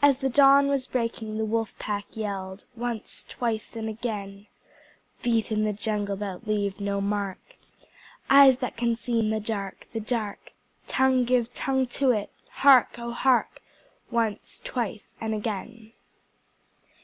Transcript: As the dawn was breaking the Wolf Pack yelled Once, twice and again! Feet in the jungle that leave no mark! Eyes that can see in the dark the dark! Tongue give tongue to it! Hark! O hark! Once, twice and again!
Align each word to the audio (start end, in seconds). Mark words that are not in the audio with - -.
As 0.00 0.18
the 0.18 0.28
dawn 0.30 0.68
was 0.68 0.86
breaking 0.86 1.36
the 1.36 1.44
Wolf 1.44 1.76
Pack 1.80 2.16
yelled 2.16 2.62
Once, 2.76 3.24
twice 3.28 3.74
and 3.74 3.88
again! 3.88 4.46
Feet 5.18 5.50
in 5.50 5.64
the 5.64 5.72
jungle 5.72 6.14
that 6.18 6.46
leave 6.46 6.78
no 6.78 7.00
mark! 7.00 7.56
Eyes 8.30 8.58
that 8.58 8.76
can 8.76 8.94
see 8.94 9.18
in 9.18 9.30
the 9.30 9.40
dark 9.40 9.88
the 9.92 9.98
dark! 9.98 10.52
Tongue 10.86 11.24
give 11.24 11.52
tongue 11.52 11.88
to 11.88 12.12
it! 12.12 12.30
Hark! 12.62 12.96
O 12.96 13.10
hark! 13.10 13.60
Once, 14.12 14.60
twice 14.60 15.16
and 15.20 15.34
again! 15.34 15.94